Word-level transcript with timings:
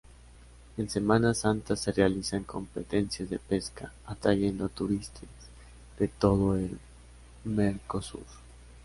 En 0.77 0.89
Semana 0.89 1.31
Santa 1.35 1.75
se 1.75 1.91
realizan 1.91 2.43
competencias 2.43 3.29
de 3.29 3.37
pesca, 3.37 3.93
atrayendo 4.07 4.67
turistas 4.67 5.29
de 5.99 6.07
todo 6.07 6.57
el 6.57 6.79
Mercosur. 7.43 8.25